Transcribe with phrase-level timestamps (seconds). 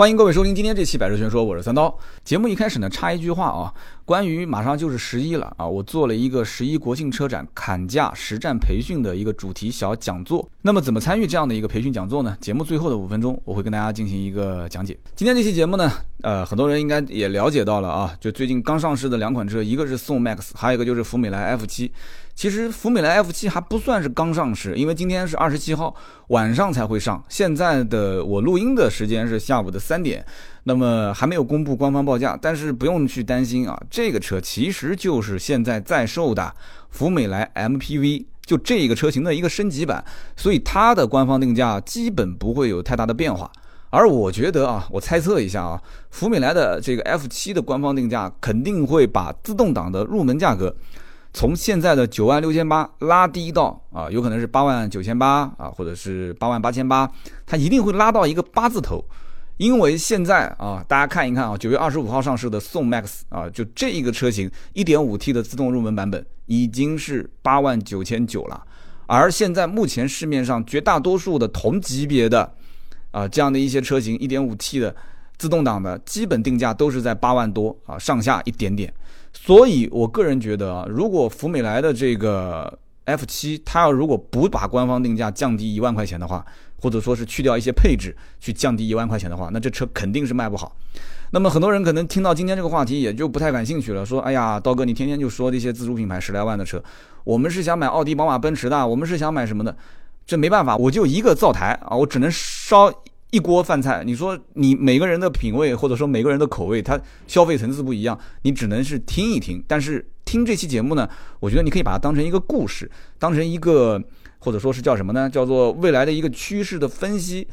[0.00, 1.94] 欢迎各位收听今天这期《百车全说》，我是三刀。
[2.24, 3.70] 节目一开始呢，插一句话啊，
[4.06, 10.48] 关于马上就是十一了啊，我做了一个十一国庆车展砍价实战培训的一个主题小讲座。
[10.62, 12.34] 那么怎么参与这样的一个培训讲座呢？
[12.40, 14.98] 节目最后的五分钟，我会跟大家进行一个讲解。
[15.14, 21.92] 今天这期节目呢，呃，很多人应该也了解到了啊，就最近刚上市的两款车，一个是宋 MAX，还有一个就是福美来 F 七。
[22.40, 25.94] 其实福美来 F 七还不算是刚上市，因为今天是二十七号
[26.28, 27.22] 晚上才会上。
[27.28, 30.24] 现在的我录音的时间是下午的三点，
[30.64, 32.38] 那么还没有公布官方报价。
[32.40, 36.50] 但是不用去担心啊，这个车其实就是现在在售的
[36.88, 40.02] 福美来 MPV，就这个车型的一个升级版，
[40.34, 43.52] 所以它的官方定价基本不会有太大的变化。
[43.90, 45.78] 而我觉得啊，我猜测一下啊，
[46.10, 50.74] 福美来的这个 F 七的官方定价肯定会把自动挡的入门价格。
[51.32, 57.10] 从现在的九万六千八拉低到啊，有可能是八万九千八啊，或者是八万八千八，
[57.46, 59.04] 它一定会拉到一个八字头，
[59.56, 68.64] 因为现在啊，大家看一看啊，九月二十五号上市的宋 MAX 啊，就这一个车型一点五 T 的自动入门版本已经是八万九千九了，
[69.06, 72.52] 而现在目前市面上绝大多数的同级别的
[73.12, 74.94] 啊这样的一些车型一点五 T 的
[75.38, 78.92] 自动挡的基本定价都是在八万多啊上下一点点。
[79.32, 86.44] 所以，我个人觉得啊，如果福美来的这个 F 七，它要如果不把官方定价降低一万块钱的话，
[86.80, 90.76] 或者说是去掉一些配置去降低一万块钱的话，那这车肯定是卖不好。
[91.32, 96.82] 那么很多人可能听到今天这个话题也就不太感兴趣了，说：“哎呀，刀哥，你天天就说这些自主品牌十来万的车，
[97.24, 99.76] 我们是想买奥迪、宝马、奔驰的，我们是想买什么的？
[100.26, 102.92] 这没办法，我就一个灶台啊，我只能烧。”
[103.30, 109.62] 一锅饭菜，你说你每个人的品味或者说每个人的口味，他消费层次不一样，你只能是听一听。
[109.68, 114.02] 但是听这期节目呢，我觉得你可以把它当成一个故事，当成一个
[114.40, 115.30] 或者说是叫什么呢？
[115.30, 117.46] 叫做未来的一个趋势的分析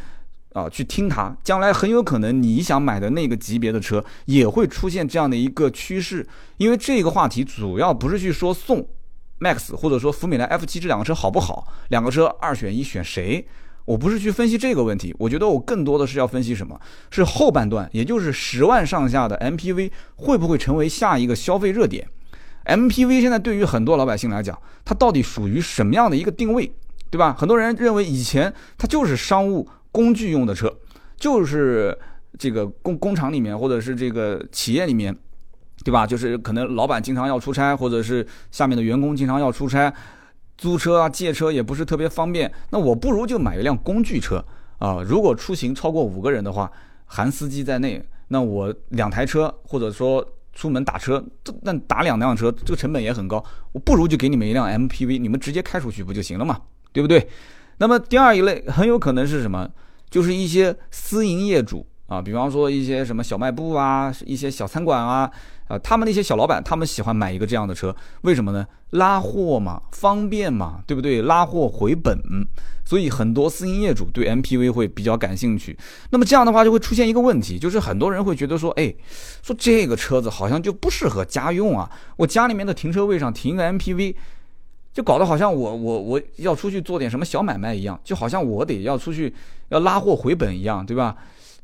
[0.53, 1.35] 啊，去听它。
[1.43, 6.27] 将来很有可能你想买的那个级别的车也会出现这样的一个趋势。
[6.57, 8.87] 因为这个话题主要不是去说宋
[9.41, 13.47] MAX 或者说福美来 F 七这两个车好不好，两个车二选一选谁。
[13.87, 16.77] 我不是去分析这个问题，我觉得我更多的是要分析什么？
[17.09, 22.05] 是后半段，也就是十万上下的 MPV 会不会成为下一个消费热点
[22.65, 26.69] ？MPV 现在对于很多老百姓来讲，它到底属于什么样的一个定位，
[27.09, 27.33] 对吧？
[27.39, 30.69] 很多人认为以前它就是商务工具用的车，
[31.15, 31.97] 就是
[32.37, 35.15] 这个工工厂里面或者是这个企业里面，
[35.85, 36.05] 对吧？
[36.05, 39.93] 就是可能老板经常要出差，或者是下面的员工经常要出差。
[40.57, 44.43] 租车啊，借车也不是特别方便，那我不如就买一辆工具车
[44.79, 45.01] 啊。
[45.05, 46.71] 如果出行超过五个人的话，
[47.05, 53.43] 含司机在内，那我两台车或者说出门打车，这那打两辆车，这个成本也很高。
[53.71, 56.59] 我不如就给你们一辆 MPV，你们直接开出去不就行了嘛，
[56.91, 57.29] 对不对？
[57.77, 59.69] 那么第二一类很有可能是什么？
[60.09, 65.31] 就是一些私营业主啊，比方说一些什么小卖部啊，一些小餐馆啊。
[65.67, 68.65] 啊，他们那些小老板，他们喜欢买一个这样的车，为什么呢？
[68.91, 71.23] 拉货嘛，方便嘛，对不对？
[71.23, 72.17] 拉货回本，
[72.85, 75.77] 所以很多私营业主对 MPV 会比较感兴趣。
[76.11, 78.95] 那么这样的话，就会出现一个问题，就是很多人会觉得说，哎，
[79.43, 84.15] 说这个车子好像就不适合家用啊，我家里面的停车位上停一个 MPV，
[84.93, 89.35] 就搞得好像我我我要出去做点什么小买卖一样，就好像我得要出去
[89.67, 91.13] 要拉货回本一样，对吧？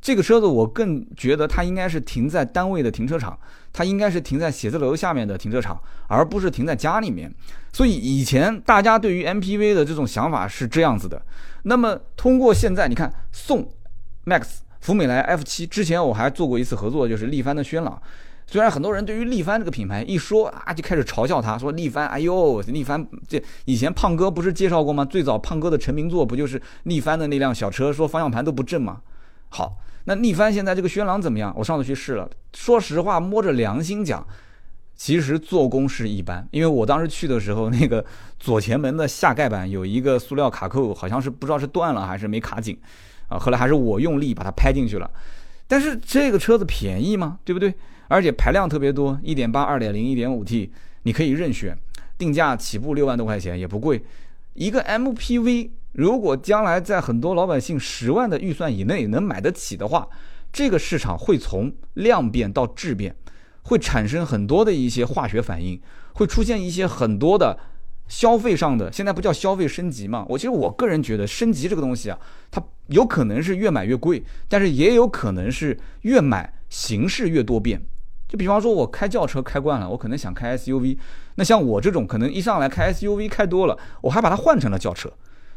[0.03, 3.39] 这个车子我更觉得它应该是停在单位的停车场，
[3.71, 7.33] 它应该是停在写字楼下面的停车场，而不是停在家里面。
[7.71, 11.25] 所以以前大家对于 MPV 的这种想法是这样子的。
[11.63, 13.71] 那么通过现在你看，宋
[14.25, 18.01] MAX、福美来 F7，之前我还做过一次合作，就是力帆的轩朗。
[18.45, 25.05] 虽然很多人对于力帆这个品牌一说啊，就开始嘲笑他，说力帆，哎呦，力帆这以前胖哥不是介绍过吗？
[25.05, 28.99] 最早胖哥的成名作不就是力帆的那辆小车，说方向盘都不正吗？
[29.47, 29.77] 好。
[30.05, 31.53] 那力帆现在这个轩朗怎么样？
[31.57, 34.25] 我上次去试了，说实话，摸着良心讲，
[34.95, 36.45] 其实做工是一般。
[36.51, 38.03] 因为我当时去的时候，那个
[38.39, 42.77] 左前门的下盖板有一个塑料卡扣，好像是不知道是断了还是没卡紧，
[43.29, 45.09] 啊，后来还是我用力把它拍进去了。
[45.67, 47.39] 但是这个车子便宜吗？
[47.45, 47.73] 对不对？
[48.09, 50.71] 而且排量特别多，一点八、二点零、一点五 T，
[51.03, 51.77] 你可以任选，
[52.17, 54.03] 定价起步六万多块钱也不贵，
[54.53, 55.69] 一个 MPV。
[55.93, 60.07] 如果将来在很多老百姓十万的预算以内能买得起的话，
[60.51, 63.15] 这个市场会从量变到质变，
[63.61, 65.79] 会产生很多的一些化学反应，
[66.13, 67.57] 会出现一些很多的
[68.07, 70.25] 消费上的，现在不叫消费升级嘛？
[70.29, 72.17] 我其实我个人觉得升级这个东西啊，
[72.49, 77.79] 它有可能是越买越贵，但是也有可能是越买形式越多变。
[78.27, 80.97] 就比方说，我开轿车开惯了，我可能想开 SUV，
[81.35, 85.11] 那像我这种可能一上来开 SUV 开多了，我还把它换成了轿车。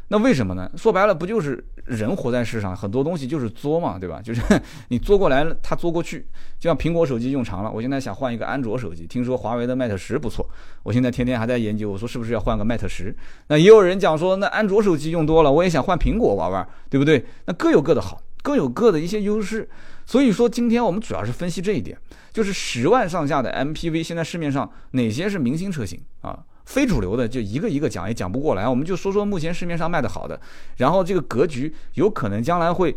[0.09, 0.71] 那为什么呢？
[0.77, 4.21] 说白了，不就是人活在世上，很多东西就是作嘛，对吧？
[4.23, 4.41] 就是
[4.87, 6.25] 你作过来了，他作过去。
[6.57, 10.49] 就像苹果手机用长了，我现在想换一个安卓手机，听说华为的 Mate 十不错，
[10.83, 13.15] 我现在天天还在研究，我说是不是要换个 Mate 十？
[13.47, 17.25] 那也有人讲说，那安卓手机用多了，我也想换苹果玩玩，对不对？
[17.45, 19.69] 那各有各的好，各有各的一些优势。
[20.05, 21.97] 所以说，今天我们主要是分析这一点，
[22.31, 26.39] 就是十万上下的 MPV，现在市面上哪些是明星车型啊？
[26.67, 30.37] 非主流的就一个一个讲也讲不过来，我们就说说目前市面上卖的好的，
[30.75, 32.93] 然后这个格局有可能将来会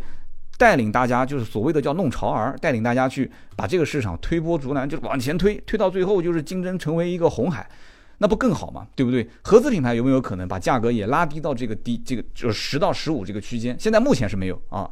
[0.57, 7.65] 带领大家，就是所谓的叫弄潮儿，带领大家去把这个市场推波助澜，就是往前推，推到最后就是竞争成为一个红海，
[8.17, 8.85] 那不更好吗？
[8.93, 9.25] 对不对？
[9.41, 13.73] 合资品牌有没有可能把价格也拉低到这个低这个就是十到十五这个区间？
[13.79, 14.87] 现在目前是没有啊，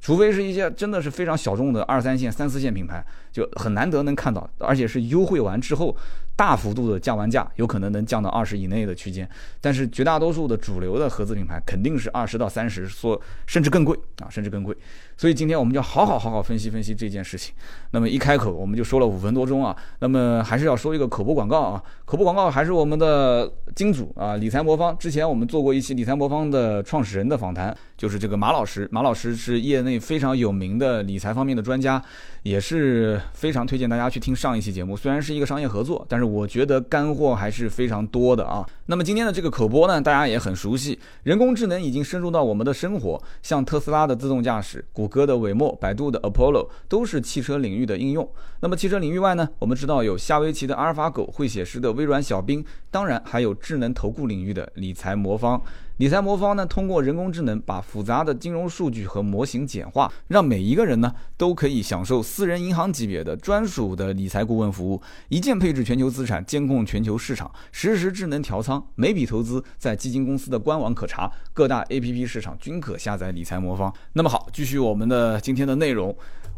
[0.00, 5.96] 除非是一些真的是非常小众的二三线、三四线品牌，就很难得能看到，而且是优惠完之后。
[6.36, 9.28] 大幅度的降完价，有可能能降到二十以内的区间，
[9.60, 14.76] 但是绝大多数的主流的合资品牌肯定是二十到三十，说甚至更贵啊，甚至更贵。
[15.16, 17.54] 所以今天我们就好好好好分析分析这件事情。
[17.92, 24.96] 那么一开口我们就说了五分多钟啊，那么还是要说一个口播广告啊，口播广告还是我们的金主啊，理财魔方。
[24.98, 32.02] 之前我们做过一期理财魔方的创始人的访谈，就是这个马老师，马老师是业内非常有名的理财方面的专家。
[32.44, 38.64] 也是非常推荐大家去听上一期节目，虽然是一个商业合作，但是我觉得干货还是非常多的啊。
[38.84, 48.28] 那么今天的这个口播呢，大家也很熟悉，人工智能已经深入到我们的生活，像特斯拉的自动驾驶、谷歌的韦莫、百度的 Apollo 都是汽车领域的应用。
[48.60, 55.58] 那么汽车领域外呢，我们知道有夏威夷的阿尔法狗、会写诗的微软小冰，当然还有智能投顾领域的理财魔方。
[55.98, 73.94] 理财魔方呢，通过人工智能把复杂的金融数据和模型简化，让每一个人呢都可以享受私人银行级别的专属的理财顾问服务，一键配置全球资产，监控全球市场，实时智能调仓，每笔投资在基金公司的官网可查，各大 APP 市场均可下载理财魔方。
[74.14, 76.12] 那么好，继续我们的今天的内容。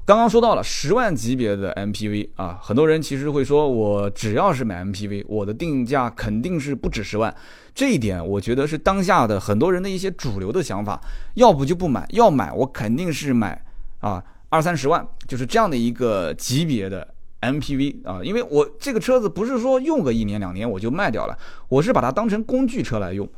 [0.07, 7.35] 刚刚说到了十万级别的 MPV 啊，很多人其实会说，我只要是买 MPV，我的定价肯定是不止十万。
[7.77, 10.99] 这一点我觉得是当下的很多人的一些主流的想法，
[11.35, 13.63] 要不就不买，要买我肯定是买
[14.01, 17.07] 啊二三十万，就是这样的一个级别的
[17.43, 21.39] MPV 啊，因为我这个车子不是说用个一年两年我就卖掉了，
[21.69, 23.29] 我是把它当成工具车来用。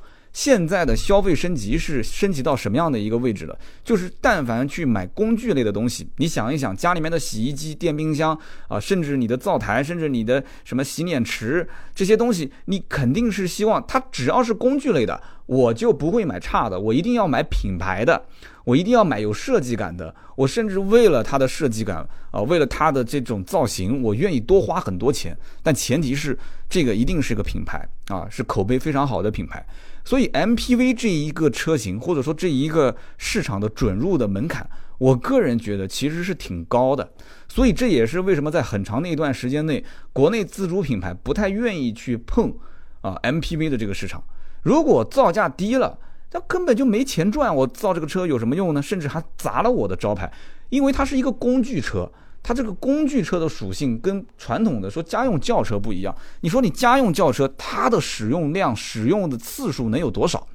[0.40, 3.58] 现在的消费升级是升级到什么样的一个位置了？
[3.82, 8.38] 就是但凡去买工具类的东西，你想一想，家里面的洗衣机、电冰箱
[8.68, 18.24] 啊，甚至你的灶台，甚至你的什么洗脸池这些东西，你肯定是希望它只要是工具类的，我就不会买差的，我一定要买品牌的，
[18.68, 26.38] 我一定要买有设计感的，我甚至为了它的设计感啊，为了它的这种造型，我愿意多花很多钱，但前提是
[26.68, 29.66] 这个一定是个品牌啊，是口碑非常好的品牌。
[30.04, 34.68] 所以 MPV 这一个车型，或者说这一个市场的准入的门槛，
[34.98, 37.10] 我个人觉得其实是挺高的。
[37.48, 39.82] 所以这也是为什么在很长的一段时间内，
[40.12, 42.54] 国内自主品牌不太愿意去碰
[43.00, 44.22] 啊 MPV 的这个市场。
[44.62, 45.98] 如果造价低了，
[46.32, 48.82] 那根本就没钱赚，我造这个车有什么用呢？
[48.82, 50.30] 甚至还砸了我的招牌，
[50.68, 52.10] 因为它是一个工具车。
[52.40, 56.14] 它这个工具车的属性跟传统的说家用轿车不一样。
[56.40, 60.46] 你说你家用轿车，它的使用量、使用的次数能有多少？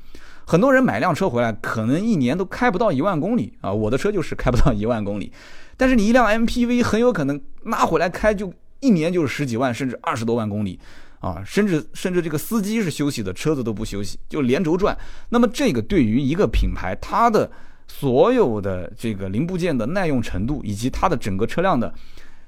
[0.45, 3.71] 很多人买辆车回来，可能一年都开不到一万公里啊！
[3.71, 5.31] 我的车就是开不到一万公里。
[5.77, 10.79] 但是你一辆 MPV 很有可能拉回来开，就一年就是十几万，甚至二十多万公里
[11.23, 11.41] 啊！
[11.45, 14.95] 甚至甚至这个司机是休息的，车子都不休息，就连轴转。
[15.29, 17.49] 那么这个对于一个品牌，它的
[17.87, 21.93] 所有的这个零部件的耐用程度，以及它的整个车辆的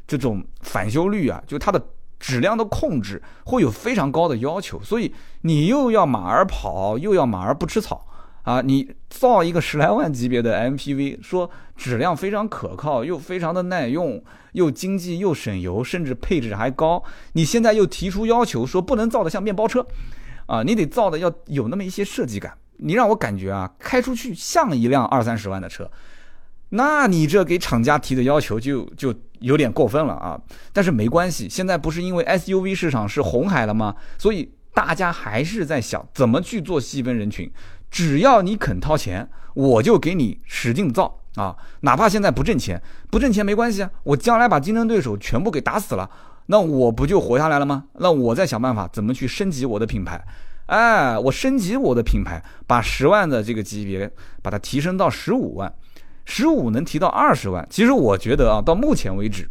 [0.05, 1.81] 这种返修率啊，就它的
[2.19, 4.83] 质量的控制，会有非常高的要求。
[4.83, 5.13] 所以
[5.43, 8.05] 你又要马儿跑，又要马儿不吃草
[8.45, 8.61] 啊！
[8.61, 14.23] 你造一个十来万级别的 MPV，说质量非常可靠，又非常的耐用，
[14.53, 17.03] 又经济又省油，甚至配置还高。
[17.33, 19.85] 你现在又提出要求说不能造的像面包车
[20.45, 22.55] 啊，你得造的要有那么一些设计感。
[22.77, 25.89] 你让我感觉啊，开出去像一辆二三十万的车，
[26.69, 30.39] 那你这给厂家提的要求就就有点过分了啊！
[30.71, 33.95] 但是没关系，现在不是因为 SUV 市场是红海了吗？
[34.17, 37.49] 所以大家还是在想怎么去做细分人群。
[37.95, 41.55] 只要你肯掏钱，我就给你使劲造啊！
[41.79, 43.89] 哪怕现在不挣钱，不挣钱没关系啊！
[44.03, 46.09] 我将来把竞争对手全部给打死了，
[46.47, 47.85] 那我不就活下来了吗？
[47.93, 50.21] 那我再想办法怎么去升级我的品牌。
[50.65, 54.11] 哎，我升级我的品牌，把十万的这个级别
[54.41, 55.73] 把它提升到十五万，
[56.25, 57.65] 十五能提到二十万。
[57.69, 59.49] 其实我觉得啊，到目前为止，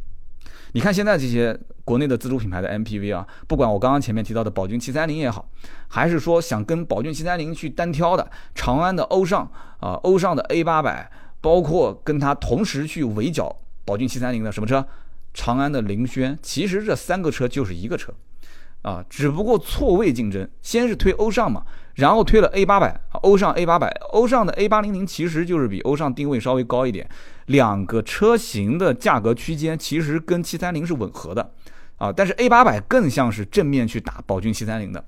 [0.73, 5.49] 你看现在这些国内的自主品牌的 MPV 啊，不管我刚刚前面提到的宝骏七三零也好，
[5.89, 9.51] 还是说想跟宝骏七三零去单挑的长安的欧尚
[9.81, 11.11] 啊，欧尚的 A 八百，
[11.41, 14.87] 包括跟它同时去围剿宝骏七三零的什么车？
[15.35, 18.13] 长安的凌轩，其实这三个车就是一个车。
[18.83, 21.65] 啊，只不过错位竞争，先是推欧尚嘛，
[21.95, 27.09] 然后推了 A 八百，欧尚 A 八百，欧尚的 A 八零零其实就是比欧尚定位稍微高一点，
[27.47, 31.51] 两个车型的价格区间其实跟七三零是吻合的，
[31.97, 35.05] 啊，但是 A 八百更像是正面去打宝骏七三零的，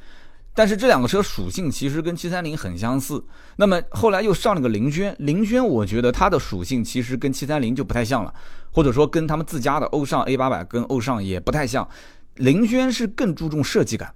[0.55, 3.23] 但是这两个车属性其实跟七三零很相似，
[3.57, 8.33] 那么后来又上了个凌轩，凌轩我觉得它的属性其实跟七三零就不太像了，
[8.71, 11.89] 或者说跟他们自家的欧尚 A 八百跟欧尚也不太像。
[12.37, 14.13] 凌轩是更注重设计感。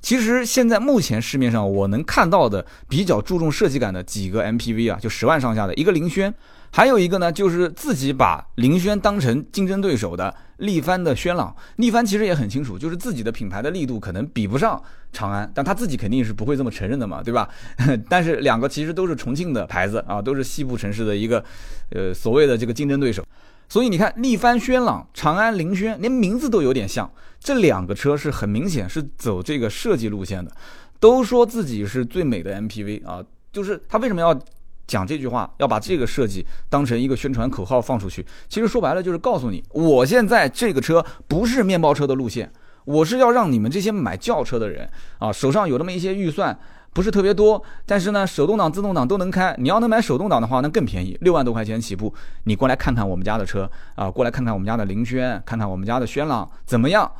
[0.00, 6.32] 其实现在目前市面上我能看到的比较注重设计感的几个 MPV 啊，就十万上下的一个凌轩，
[6.76, 11.54] 还有一个呢就是自己把凌轩当成竞争对手的力帆的轩朗。
[11.76, 17.48] 力帆其实也很清楚，就是自己的品牌的力度可能比不上长安，但他自己肯定是不会这么承认的嘛，对吧？
[18.10, 21.44] 但是两个其实都是重庆的牌子啊，都是西部城市的一个
[21.90, 23.24] 呃所谓的这个竞争对手。
[23.68, 27.08] 所以你看，力帆轩朗、长安凌轩，连名字都有点像。
[27.38, 30.50] 这两个车是很明显是走这个设计路线的，
[30.98, 33.24] 都说自己是最美的 MPV 啊。
[33.52, 34.36] 就是他为什么要
[34.86, 38.24] 讲这句话，要把这个设计当成一个宣传口号放出去？
[38.48, 42.50] 其实说白了就是告诉你，我现在这个车不是面包车的路线，
[42.84, 44.88] 我是要让你们这些买轿车的人
[45.18, 46.58] 啊，手上有那么一些预算。
[46.92, 49.52] 不是特别多，但是呢，手动挡、自动挡都能开。
[49.58, 52.14] 你要能买手动挡的话，那更便宜，六万多块钱起步。
[52.44, 57.10] 你过来看看我们家的车啊，过来看看我们家的凌轩，看看我们家的轩朗怎么样？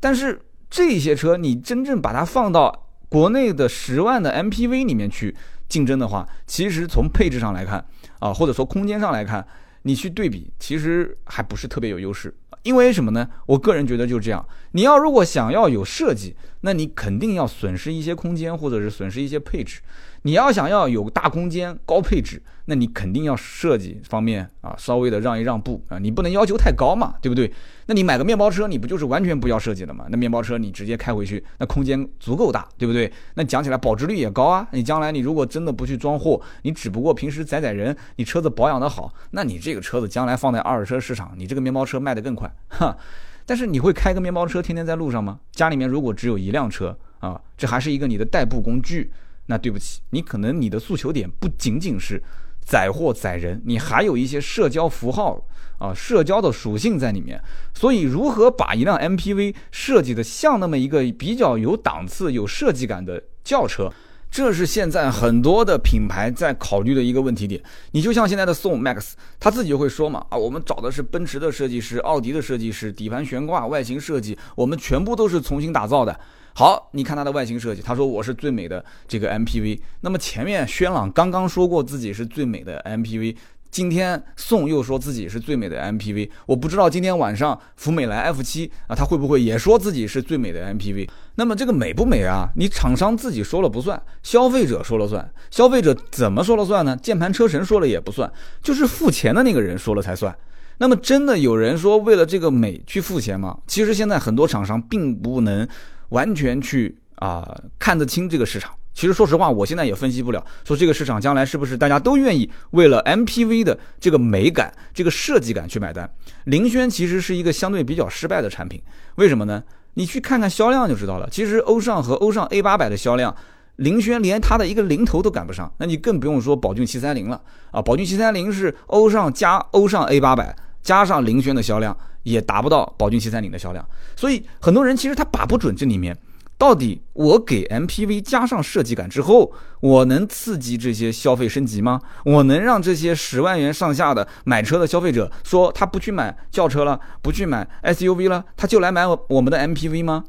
[0.00, 0.40] 但是
[0.70, 5.36] 这些车你真正把它放到国内的十万的 MPV 里面去
[5.72, 7.82] 竞争的话，其实从配置上来看
[8.18, 9.42] 啊，或者说空间上来看，
[9.84, 12.34] 你去对比，其实还不是特别有优势。
[12.62, 13.26] 因为什么呢？
[13.46, 14.46] 我个人觉得就是这样。
[14.72, 19.80] 你要如果想要有设计，那你肯定要损失一些空间，或者是损失一些配置。
[20.22, 27.52] 你要想要有大空间、高配置，那你肯定要设计方面啊稍微的让一让步啊，你不能要求太高嘛，对不对？
[27.86, 30.06] 那你买个面包车，你不就是完全不要设计的嘛？
[30.10, 33.12] 那面包车你直接开回去，那空间足够大，对不对？
[33.34, 34.64] 那讲起来保值率也高啊。
[34.70, 42.96] 你将来你如果真的不去装货，你只不过平时载载人，你车子保养的好，那你这个车子将来放在二手车市场，你这个面包车卖得更快，哈。
[43.44, 45.40] 但是你会开个面包车天天在路上吗？
[45.50, 49.10] 家里面如果只有一辆车啊，这还是一个你的代步工具。
[49.46, 52.22] 那对不起，你可能你的诉求点不仅仅是
[52.60, 55.44] 载货载人，你还有一些社交符号
[55.78, 57.42] 啊，社交的属性在里面。
[57.74, 63.92] 所以，如何把一辆 MPV 设计的像那么一个比较有档次、有设计感的轿车，
[64.30, 67.60] 这是现在很多的品牌在考虑的一个问题点。
[67.90, 76.18] 你就像现在的宋 MAX，他自己就会说嘛啊，我们找的是奔驰的设计师、奥迪的设计师，底盘悬挂、外形设计，我们全部都是重新打造的。
[76.54, 79.80] 好，你看它的外形设计，他说我是最美的这个 MPV。
[80.02, 83.34] 那么前面轩朗刚刚说过自己是最美的 MPV，
[83.70, 86.28] 今天宋又说自己是最美的 MPV。
[86.44, 91.08] 我不知道今天晚上福美来 F 七啊，他会不会也说自己是最美的 MPV？
[91.36, 92.50] 那么这个美不美啊？
[92.56, 95.32] 你厂商自己说了不算，消费者说了算。
[95.50, 96.94] 消费者怎么说了算呢？
[96.98, 98.30] 键盘车神说了也不算，
[98.62, 100.36] 就是付钱的那个人说了才算。
[100.76, 103.56] 那么真的有人说为了这个美去付钱吗？
[103.66, 105.66] 其实现在很多厂商并不能。
[106.12, 116.08] 完全去啊看得清这个市场，其实说实话，我现在也分析不了，说这个市场将来是不是大家都愿意为了 MPV 的这个美感、这个设计感去买单。
[116.44, 118.80] 凌轩其实是一个相对比较失败的产品，
[119.16, 119.62] 为什么呢？
[119.94, 121.28] 你去看看销量就知道了。
[121.30, 123.34] 其实欧尚和欧尚 A 八百的销量，
[123.76, 127.40] 凌轩连它的一个零头都赶不上，那你更不用说宝骏七三零了
[127.70, 127.80] 啊！
[127.80, 131.96] 宝骏七三零是欧尚加欧尚 A 八百加上凌轩的销量。
[132.22, 133.86] 也达不到宝骏七三零的销量，
[134.16, 136.16] 所以很多人其实他把不准这里面
[136.56, 142.00] 到底我给 MPV 加上设计感之后，我能刺激这些消费升级吗？
[142.24, 150.24] 我能让这些十万元上下的买车的消费者说他不去买轿车了，不去买 SUV 了，他就来买我们的 MPV 吗？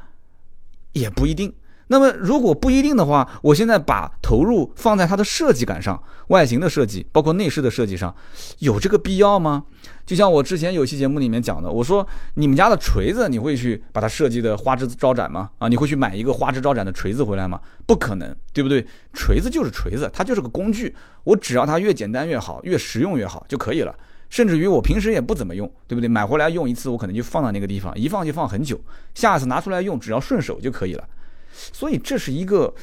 [0.93, 1.53] 也不一定。
[1.87, 8.15] 那么如果不一定的话，我现在把投入放在它的设计感上，外形的设计，包括内饰的设计上，
[8.59, 9.63] 有这个必要吗？
[10.05, 15.49] 就像我之前有期节目里面讲的，我说你们家的锤子，你会去把它设计的花枝招展吗？
[15.59, 17.59] 啊，你会去买一个花枝招展的锤子回来吗？
[17.85, 18.85] 不可能，对不对？
[19.13, 23.93] 锤子就是锤子，它就是个工具，我只要它越简单越好，越实用越好就可以了。
[24.29, 26.07] 甚至于我平时也不怎么用，对不对？
[26.07, 28.79] 买回来用一次，我可能就放到那个地方，一放就放很久，
[29.13, 31.03] 下次拿出来用，只要顺手就可以了。
[31.53, 32.73] 所以这是一个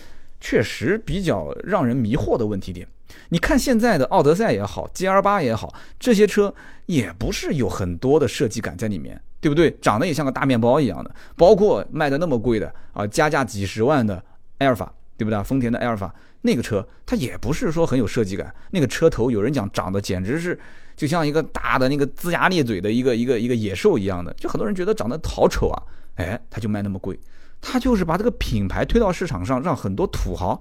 [0.40, 2.86] 确实比较让人迷惑的问题点。
[3.30, 6.54] 你看现在的奥德赛也好，G R 八也好，这些车
[6.86, 9.76] 也不是有很多的设计感在里面，对不对？
[9.80, 14.22] 长得也像个大面包一样的，包括卖的那么贵的啊，加价几十万的
[14.58, 15.42] 埃尔法，对不对？
[15.42, 20.58] 丰田的埃尔法那个车，它也不是说很有设计感，那个车头有人讲长得简直是
[20.96, 25.82] 就像一个大的那个龇牙咧嘴的一个一个一个野兽一样的，就很多人觉得长得好丑啊，
[26.16, 27.18] 哎，它就卖那么贵，
[27.60, 30.60] 它就是把这个品牌推到市场上，让很多土豪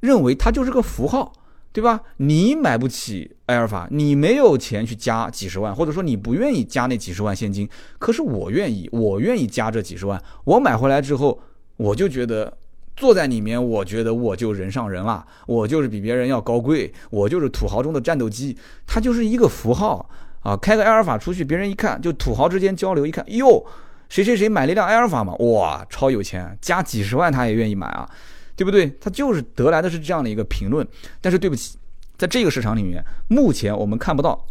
[0.00, 1.32] 认为它就是个符号。
[1.70, 2.00] 对吧？
[2.16, 7.68] 你买不起埃尔法，你没有钱去加几十万，或者说你不愿意加那几十万现金。
[7.98, 10.20] 可是我愿意，我愿意加这几十万。
[10.44, 11.38] 我买回来之后，
[11.76, 12.56] 我就觉得
[12.96, 18.56] 坐在里面，我觉得我就人上人了，我就是比别人要高贵，我就是土豪中的战斗机。
[18.84, 20.08] 它就是一个符号
[20.40, 20.56] 啊！
[20.56, 23.64] 开个埃尔法出去，别人一看，就土豪之间交流，一看，哟，
[24.08, 28.08] 谁谁谁买了一辆埃尔法嘛，哇，超有钱，加几十万他也愿意买啊。
[28.56, 28.90] 对不对？
[29.00, 30.84] 他就是得来的是这样的一个评论，
[31.20, 31.78] 但是对不起，
[32.16, 34.44] 在这个市场里面，目前我们看不到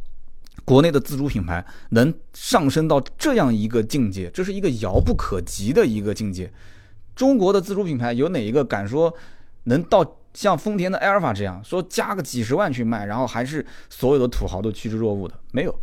[0.63, 6.49] 国内的自主品牌能上升到这样一个境界，这是一个遥不可及的一个境界。
[7.17, 9.13] 中国的自主品牌有哪一个敢说
[9.65, 15.37] 能到像丰田的埃尔法这样说加个几十万去卖，然后还是所有的土豪都趋之若鹜的？
[15.51, 15.79] 没有。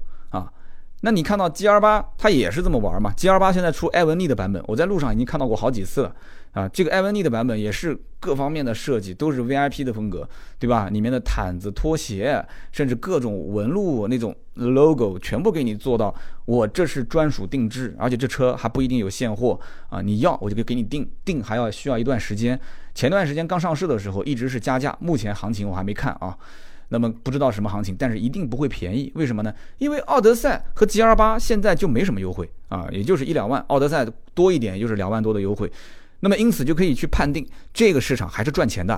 [1.05, 6.17] 那你看到 G R 八，它也是这么玩嘛？G R 八现在出艾文尼的版本，我在路上已经看到过好几次了。
[6.53, 10.27] 啊，这个艾文尼的版本也是各方面的设计都是 VIP 的风格，
[10.59, 10.89] 对吧？
[10.89, 12.43] 里面的毯子、拖鞋，
[12.73, 16.15] 甚至各种纹路那种 logo，全部给你做到。
[16.47, 20.01] 我这是专属定制，而且这车还不一定有现货啊！
[20.01, 22.59] 你要我就给给你定，定还要需要一段时间。
[22.95, 26.35] 前段时间刚上市的时候一直是加价，目前行情我还没看啊。
[26.89, 29.11] 那么不知道什么行情，但是一定不会便宜。
[29.15, 29.53] 为什么呢？
[29.79, 35.71] 因为奥德赛和 G R 八现在就没什么优惠啊，也就是一两万，奥德赛多一点就是两万多的优惠。
[36.21, 38.95] 那么因此就可以去判定这个市场还是赚钱的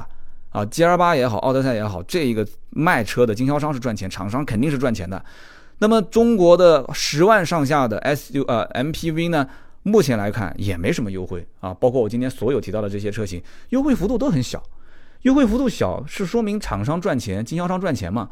[0.51, 5.25] 啊，G R 八也好，奥德赛也好，这一个卖车的经销商是赚钱，厂商肯定是赚钱的。
[5.79, 9.49] 那么中国的十万上下的 S U 呃 M P V 呢，
[9.83, 14.63] 目前来看也没什么优惠啊，包括我今天所有提到的这些车型，优惠幅度都很小。
[15.27, 18.31] 优惠幅度小是说明厂商赚钱，经销商赚钱吗？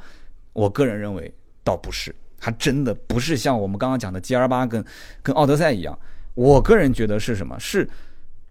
[0.53, 1.35] 我个人认为
[1.65, 4.85] 倒不是，还真的不是像我们刚刚讲的 G R 八跟
[5.21, 5.99] 跟奥德赛一样。
[6.35, 7.59] 我个人觉得是什么？
[7.59, 7.91] 是。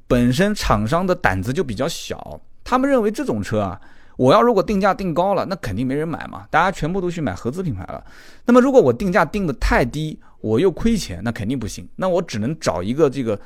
[0.09, 3.79] 本身厂商的胆子就比较小，他们认为这种车啊，
[4.17, 8.03] 我要如果定价定高了，那肯定没人买嘛，大家全部都去买合资品牌了。
[8.45, 11.87] 那么如果我定价定的太低，我又亏钱，那肯定不行。
[11.95, 13.39] 那我只能找一个这个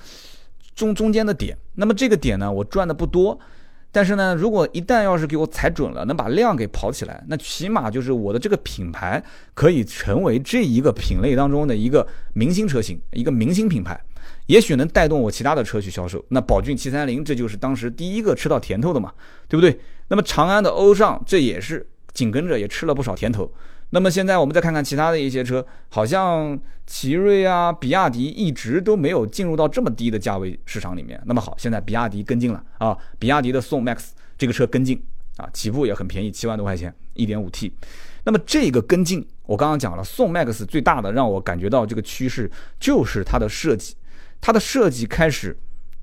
[0.73, 1.55] 中中间的点。
[1.75, 3.39] 那么这个点呢，我赚的不多，
[3.97, 9.19] 但是呢，如果一旦要是给我踩准了，能把量给跑起来，那起码就是我的这个品牌
[9.55, 13.99] 可以成为这一个品类当中的一个明星车型，一个明星品牌。
[14.45, 16.23] 也许能带动我其他的车去销售。
[16.29, 19.11] 那宝骏七三零，这就是当时第一个吃到甜头的嘛，
[19.47, 19.79] 对不对？
[20.09, 21.83] 那么长安的欧尚，这也是
[22.13, 23.51] 紧跟着也吃了不少甜头。
[23.91, 31.21] 那么现在我们再看看其他的一些车，好像奇瑞啊、比亚迪一直都没有进入到这么低的价位市场里面。
[31.25, 35.01] 那么好，现在比亚迪跟进了啊，比亚迪的宋 MAX 这个车跟进
[35.37, 37.73] 啊，起步也很便宜，七万多块钱，一点五 T。
[38.25, 43.95] 那么这个跟进，我刚刚讲了，宋 MAX 最大的让我感觉到这个趋势就是它的设计。
[44.39, 45.57] 它的设计开始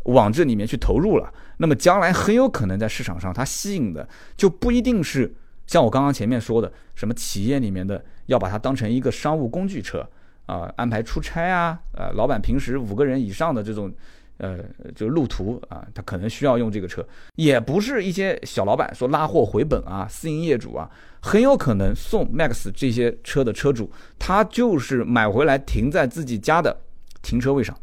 [0.04, 5.32] 往这里面去投入了，那么将来很有可能在市场上，它吸引的就不一定是
[5.66, 10.06] 像我刚刚前面说的什么企业里面的要把它当成一个商务工具车
[10.46, 13.92] 啊，安排出差啊，呃，老板平时五个人以上的这种
[14.38, 14.58] 呃
[14.94, 26.76] 就路途啊，他可能需要用这个车，也不是一些小老板说拉货回本啊，私营业主啊，很有可能送 Max 这些车的车主，他就是买回来停在自己家的
[27.22, 27.76] 停车位上。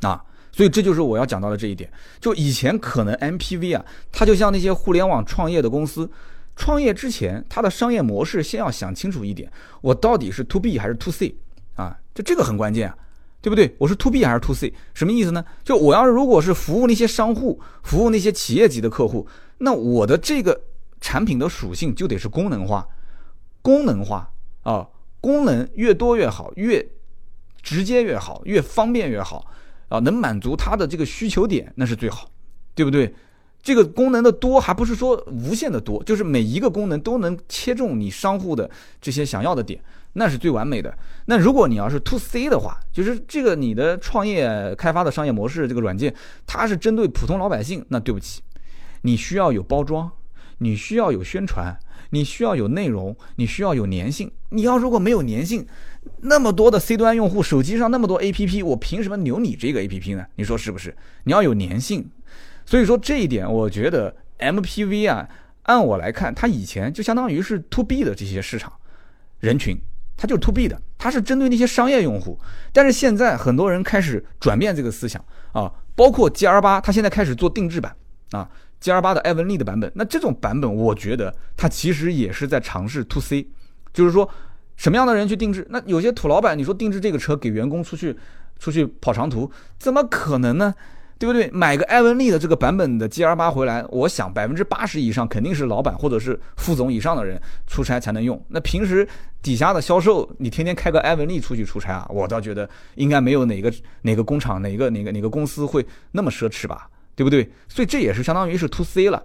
[0.00, 1.90] 啊，所以这就是我要讲到的这一点。
[2.20, 6.10] 就以前可能 MPV 啊，它就像那些互联网创业的公司，
[6.56, 11.36] 创业之前它的商业模式先要想清楚一点，我到底是 To B 还是 To C
[11.74, 11.98] 啊？
[12.14, 12.96] 就这个很关键啊，
[13.40, 13.74] 对不对？
[13.78, 14.72] 我是 To B 还是 To C？
[14.94, 15.44] 什么意思呢？
[15.64, 19.26] 就我要如果是服务那些商户，服务那些企业级的客户，
[19.58, 20.60] 那我的这个
[21.00, 22.86] 产品的属性就得是功能化，
[23.62, 24.30] 功能化
[24.62, 24.88] 啊，
[25.20, 26.86] 功能越多越好，越
[27.62, 29.46] 直接越好，越方便越好。
[29.90, 32.28] 啊，能满足他的这个需求点，那是最好，
[32.74, 33.14] 对不对？
[33.64, 39.80] 这个功能的多，还不是说无限的多，就是每一个功能都能切中你商户的这些想要的点，
[40.12, 40.94] 那是最完美的。
[41.24, 46.14] 那如果你要是 to C 的话，就是这个你的创业开发的商业模式，这个软件
[46.46, 48.42] 它是针对普通老百姓，那对不起，
[49.00, 50.10] 你需要有包装，
[50.58, 51.74] 你需要有宣传，
[52.10, 54.30] 你需要有内容，你需要有粘性。
[54.50, 55.66] 你要如果没有粘性，
[56.20, 60.26] 那么多的 C 端用户，手机上那么多 APP，我凭什么留你这个 APP 呢？
[60.36, 60.94] 你说是不是？
[61.24, 62.06] 你要有粘性，
[62.66, 65.28] 所以说这一点，我觉得 MPV 啊，
[65.64, 68.72] 按我来看，它以前就相当于是 To B 的这些市场
[69.40, 69.78] 人群，
[70.16, 72.38] 它就是 To B 的，它是针对那些商业用户。
[72.72, 77.94] 但是现在很多人开始转变这个思想啊，包括 GR 八，它现在开始做定制版
[78.30, 78.48] 啊
[78.80, 79.90] ，GR 八的艾文利的版本。
[79.94, 83.48] 那这种版本，我觉得它其实也是在尝试 To C，
[83.92, 84.28] 就是说
[84.76, 85.66] 什么样的人去定制？
[85.70, 88.16] 那有些土老板，你说定制这个车给员工出去
[88.58, 90.74] 出去跑长途，怎么可能呢？
[91.18, 91.48] 对不对？
[91.50, 98.42] 买个艾文利的这个版本的 G R 八回来，我想百分之八十以上肯定是老板或者是副总以上的人出差才能用。
[98.48, 99.06] 那平时
[99.40, 102.06] 底下的销售，你天天开个艾文利出去出差啊？
[102.10, 103.72] 我倒觉得应该没有哪个
[104.02, 106.88] 哪个工厂、哪个哪个哪个公司会那么奢侈吧？
[107.14, 107.48] 对不对？
[107.68, 109.22] 所以这也是相当于是 to C 了。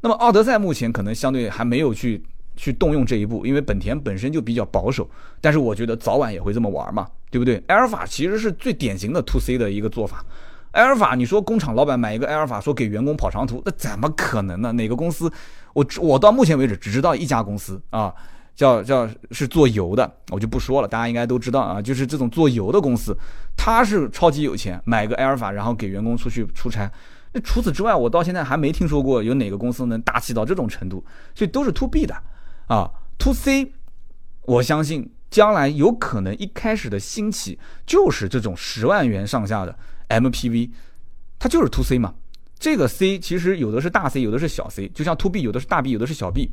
[0.00, 2.22] 那么奥德赛目前可能相对还没有去
[2.56, 5.08] 去动用这一步，因为本田本身就比较保守。
[5.40, 7.62] 但是我觉得早晚也会这么玩嘛，对不对？
[7.68, 10.24] 埃尔法其实是最典型的 to C 的一个做法。
[10.72, 14.70] 埃尔法，你说工厂老板买一个埃尔法，说给员工跑长途，那怎么可能呢？
[14.72, 15.32] 哪个公司？
[15.72, 18.12] 我我到目前为止只知道一家公司啊，
[18.54, 23.16] 叫叫是做油的，我就不说了，大家应该都知道啊，就是这种做油的公司，
[23.56, 26.90] 他是超级有钱，买个埃尔法，然后给员工出去出差。
[27.32, 31.04] 那除此之外，我到现在还没听说过有哪个公司能大气到这种程度，
[31.34, 32.14] 所以都是 to B 的
[32.66, 33.72] 啊，to C，
[34.46, 39.78] 我相信将来有可能一开始的兴起就是这种十万元上下的。
[40.08, 40.70] MPV，
[41.38, 42.14] 它就是 To C 嘛，
[42.58, 46.50] 这个 C 其实有的是大 C，有的是小 C，就像 To B 有的是大 B，有的是小 B。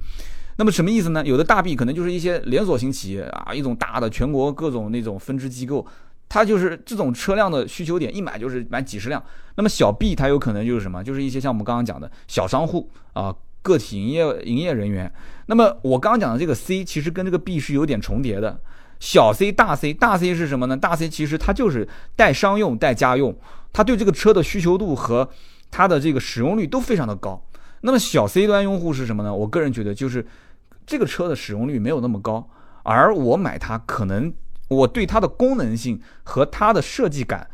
[0.57, 1.25] 那么什么意思呢？
[1.25, 5.85] 有的大 B 可能就是一些连锁型企业啊，一种大的全国各种那种分支机构，
[6.29, 9.21] 它就是这种车辆的需求点，一买就是买几十辆。
[9.55, 11.03] 那么小 B 它有可能就是什么？
[11.03, 15.11] 就是一些像我们刚刚讲的小商户啊，个体营业营业人员。
[15.47, 18.57] 那么我刚刚讲的这个 C 其实跟这个 B 是有点重叠的。
[18.99, 20.75] 小 C 大 C 大 C 是什么呢？
[20.77, 23.35] 大 C 其实它就是带商用带家用，
[23.73, 25.29] 它对这个车的需求度和
[25.69, 27.45] 它的这个使用率都非常的高。
[27.81, 29.33] 那么小 C 端用户是什么呢？
[29.33, 30.25] 我个人觉得就是
[30.85, 32.49] 这个车的使用率没有那么高，
[32.83, 34.33] 而我买它可能
[34.69, 37.47] 我对它的功能性和它的设计感，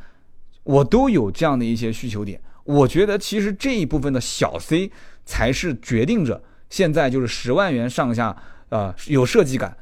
[0.64, 2.40] 我都有这样的一些需求点。
[2.64, 4.92] 我觉得其实这一部分的小 C
[5.26, 8.38] 才是决定着现在就是十万元上下
[8.70, 9.76] 啊有设计感。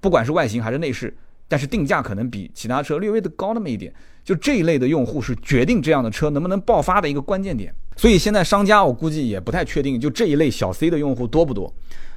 [0.00, 3.92] 不管是外形还是内饰，但是定价可能比其他车略微的高那么一点，
[4.24, 7.74] 就这一类的用户是决定这样的车能不能爆发的一个关键点。
[7.96, 11.72] 所以现在商家我估计也不太确定，就这一类小 C 的用户多不多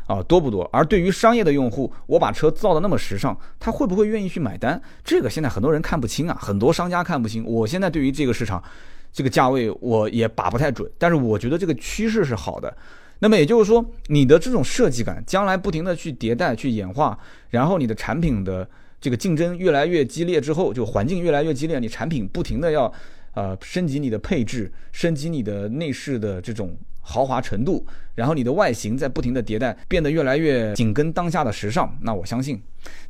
[0.05, 0.21] 啊？
[0.23, 0.69] 多不多？
[0.71, 4.79] 而对于商业的用户，我把车造的那么时尚，他会不会愿意去买单？
[5.03, 7.43] 这个现在很多人看不清啊，很多商家看不清。
[7.45, 8.63] 我现在对于这个市场，
[9.11, 12.71] 这个价位我也把不太准，但是我觉得这个趋势是好的。
[13.17, 17.17] 那么也就是说，你的这种设计感，将来不停的去迭代、去演化，
[17.51, 18.67] 然后你的产品的
[18.99, 22.91] 这个竞争越来越激烈之后，就环境越来越激烈，你产品不停的要，
[23.35, 27.85] 呃，升级你的配置，升级你的内饰的这种豪华程度，
[28.15, 31.95] 然后你的外形在不停的迭代，变得越来越紧跟当下的时尚。
[32.01, 32.61] 那我相信，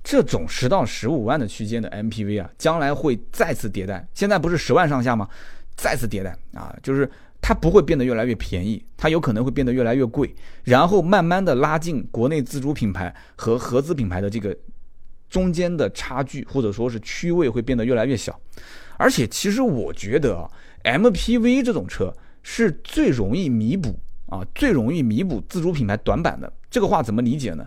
[0.04, 4.06] 这种十到十五万的区间的 MPV 啊，将来会再次迭代。
[4.14, 5.30] 现在不是十万上下吗？
[5.76, 7.10] 再次迭代啊，就是。
[7.42, 14.56] 它不会变得越来越便宜，它有可能会变得越来越贵，然后慢慢的拉近国内自主品牌和合资品牌的这个
[15.28, 18.40] 中间的差距，或者说是区位会变得越来越小。
[18.98, 20.48] 而且，其实我觉得啊
[20.84, 26.54] ，MPV 这种车是最容易弥补啊，最容易弥补自主品牌短板的。
[26.70, 27.66] 这个话怎么理解呢？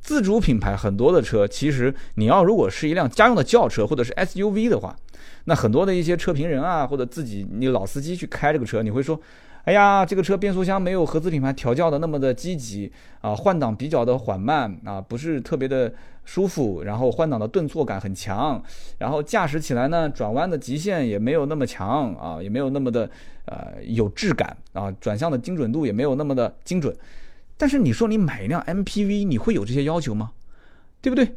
[0.00, 4.96] 自主品牌很多的车，其实你要如果是一辆家用的轿车或者是 SUV 的话。
[5.46, 9.18] 那很多的一些车评人啊，或者自己你老司机去开这个车，你会说，
[9.64, 15.92] 哎呀，这个车变速箱没有合资品牌调教的那么的积极啊，换挡比较的缓慢啊，不是特别的
[16.24, 18.62] 舒服，然后换挡的顿挫感很强，
[18.98, 23.08] 然后驾驶起来呢，转弯的极限也没有那么强啊，也没有那么的
[23.44, 26.94] 呃有质感啊，转向的精准度也没有那么的精准。
[27.56, 30.32] 但是你说你买一辆 MPV，你会有这些要求吗？
[31.00, 31.36] 对不对？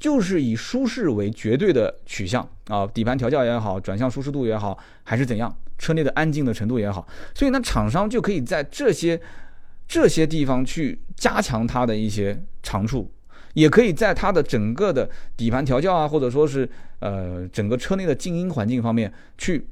[0.00, 9.20] 就是以舒适为绝对的取向啊，底盘调教也好，转向舒适度也好，还是怎样，车内的安静的程度也好，所以呢，厂商就可以在这些
[9.86, 13.12] 这些地方去加强它的一些长处，
[13.52, 16.66] 也可以在它的整个的底盘调教啊，或者说是
[17.00, 19.66] 呃整个车内的静音环境方面去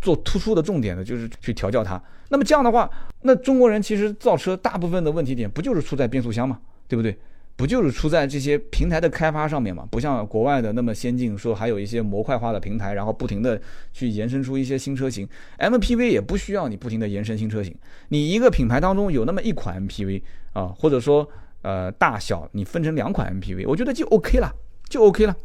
[0.00, 2.02] 做突出的重点的，就是去调教它。
[2.30, 2.90] 那么这样的话，
[3.22, 7.16] 那中国人其实造车大部分的问题点不就是出在变速箱嘛，对不对？
[7.58, 9.84] 不就是出在这些平台的开发上面嘛？
[9.90, 13.60] 不像国外的那么先进，说还有一些模块化的平台，然后不停的
[13.92, 15.28] 去延伸出一些新车型。
[15.58, 17.74] MPV 也不需要你不停的延伸新车型，
[18.10, 21.28] 你一个品牌当中有那么一款 MPV 啊，或者说
[21.62, 24.54] 呃大小你分成两款 MPV，我觉得就 OK 了，
[24.88, 25.36] 就 OK 了。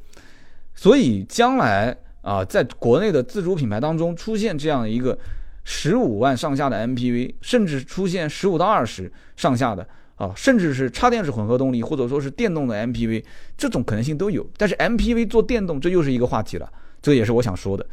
[0.76, 5.18] 所以将来啊，在国内的自主品牌当中出现这样一个
[5.64, 13.24] 十五万上下的 MPV，甚至出现十五到二十上下的啊，甚至是插电式混合动力或者说是电动的 MPV，
[13.58, 14.48] 这种可能性都有。
[14.58, 16.72] 但是 MPV 做电动，这又是一个话题了，
[17.02, 17.86] 这也是我想说的。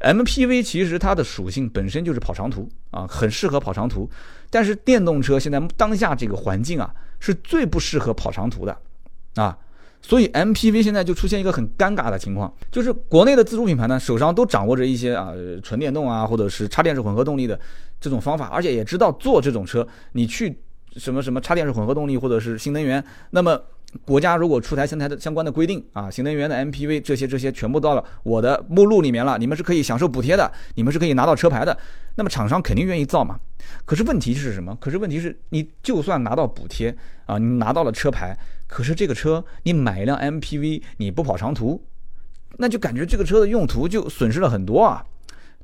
[0.00, 4.08] MPV 其实它的属性本身就是跑长途啊，很适合跑长途。
[4.50, 8.76] 但是电动车现在当下这个环境啊，是最不适合跑长途的
[9.34, 9.58] 啊。
[10.00, 17.58] 所以 MPV 现在就出现一个很尴尬的情况，就是国内的自主品牌呢，手上都掌握着一些啊纯电动啊，或者是插电式混合动力的
[18.00, 20.56] 这种方法，而且也知道做这种车，你去
[20.96, 23.60] 什么什么插电式混合动力或者是新能源，那么。
[24.04, 31.74] 国家如果出台相台的相关的规定啊，新能源的 MPV 这些这些全部到了我的目录里面了，你们是可以享受补贴的，你们是可以拿到车牌的，
[32.16, 33.40] 那么厂商肯定愿意造嘛。
[33.86, 34.76] 可是问题是什么？
[34.78, 41.82] 可是问题是你就算拿到补贴啊，你拿到了车牌，可是这个车你买一辆 MPV 你不跑长途，
[42.58, 45.02] 那就感觉这个车的用途就损失了很多啊，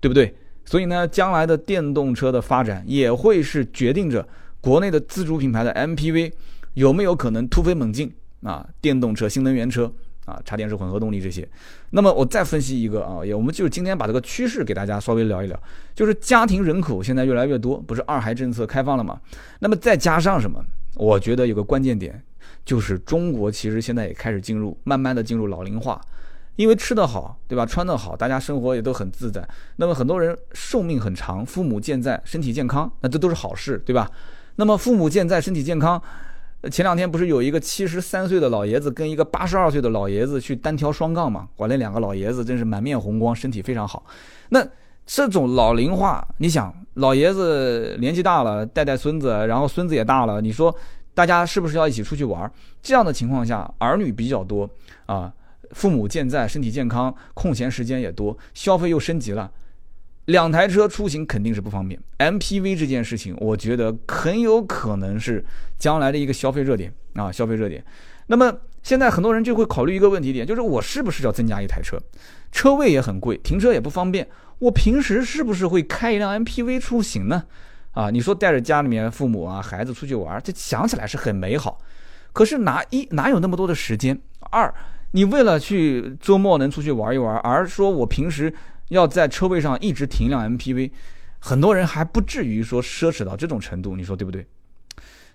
[0.01, 0.35] 对不对？
[0.65, 4.27] 所以呢，将来的电动车的发展也会是决定着
[4.64, 6.33] 国内的自主品牌的 MPV。
[6.72, 8.66] 有没有可能突飞猛进啊？
[8.81, 9.92] 电动车、新能源车
[10.24, 11.48] 啊，插电式混合动力这些。
[11.90, 15.62] 那么我再分析一个啊，也我们就今天把这个趋势给大家稍微聊一聊。
[15.94, 19.20] 就是家庭人口现在越来越多，不是二孩政策开放了吗？
[19.61, 20.64] 那么再加上什么？
[20.96, 22.20] 我觉得有个关键点，
[22.64, 26.00] 就是中国其实现在也开始进入，慢慢的进入老龄化。
[26.57, 27.64] 因为吃得好，对吧？
[27.64, 29.48] 穿得好，大家生活也都很自在。
[29.77, 34.11] 那么很多人寿命很长，父母健在，身体健康，那这都是好事，对吧？
[34.57, 36.01] 那么父母健在，身体健康。
[36.71, 41.47] 前两天不是有一个七十三岁的老爷子跟一个八十二岁的老爷子去单挑双杠嘛？
[41.57, 44.03] 哇，那两个老爷子真是满面红光，身体非常好。
[44.49, 44.67] 那
[45.05, 50.75] 这种老龄化，你想，老爷子年纪大了，带带孙子，然后孙子也大了，你说
[51.12, 52.51] 大家是不是要一起出去玩？
[52.83, 54.67] 这样的情况下，儿女比较多
[55.05, 55.31] 啊，
[55.73, 59.51] 父母健在，身体健康，空闲时间也多，消费又升级了。
[60.27, 65.45] 两台车出行肯定是不方便，MPV 这件事情，我觉得很有可能是
[65.79, 67.85] 将来的一个消费热点啊，消费热点。
[68.29, 68.51] 那么
[68.83, 72.01] 现在很多人就会考虑一个问题点，就是我是不是要增加一台车？
[72.51, 74.27] 车位也很贵，停车也不方便。
[74.61, 77.45] 我平时是不是会开一辆 MPV 出行呢？
[77.93, 81.79] 啊，你说带着家里面父母啊、孩子出去玩，这想起来是很美好。
[82.33, 84.19] 可是哪一哪有那么多的时间？
[84.51, 84.73] 二，
[85.11, 88.51] 你为了去周末能出去玩一玩，而说我平时。
[88.88, 90.90] 要在车位上一直停一辆 MPV，
[91.38, 94.47] 很多人还不至于说奢侈到这种程度，你说对不对？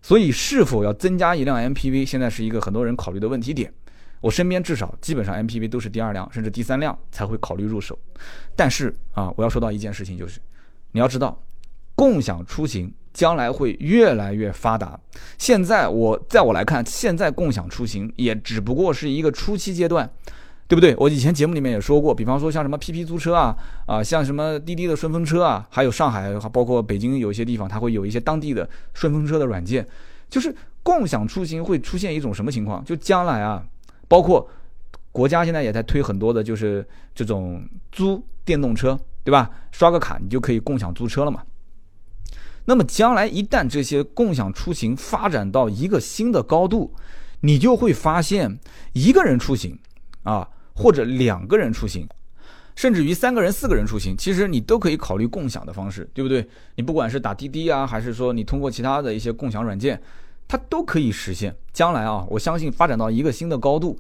[0.02, 3.74] 所以是否要增加一辆 MPV，现在是一个很多人考虑的问题点。
[4.22, 7.98] 我身边至少基本上 MPV 都是第二辆甚至第三辆才会考虑入手。
[8.56, 10.40] 但是啊，我要说到一件事情，就是
[10.92, 11.42] 你要知道，
[11.96, 15.00] 共享出行将来会越来越发达。
[15.38, 20.10] 现在我在我来看，现在共享出行也只不过是一个初期阶段。
[20.70, 20.96] 对不对？
[21.00, 29.84] 我以前节目里面也说过，比方说像什么 PP 租车啊，啊，像什么滴滴的顺风车啊，还有上海，包括北京有一些地方，它会有一些当地的顺风车的软件。
[30.30, 32.86] 就是共享出行会出现一种什么情况？
[32.86, 33.66] 就将来啊，
[34.08, 34.48] 包括
[35.12, 39.50] 国家现在也在推很多的，就是这种租电动车，对吧？
[39.72, 41.42] 刷个卡你就可以共享租车了嘛。
[42.66, 46.94] 那么将来一旦这些共享出行发展到一个新的高度，
[47.40, 48.60] 你就会发现
[48.94, 49.76] 一个人出行
[50.22, 50.48] 啊。
[50.80, 52.08] 或者两个人出行，
[52.76, 56.48] 甚至于三个人、四个人出行，其实你都可以考虑共享的方式，对不对？
[56.76, 60.02] 你不管是打滴滴啊，还是说你通过其他的一些共享软件，
[60.48, 61.54] 它都可以实现。
[61.74, 64.00] 将来啊，我相信发展到一个新的高度。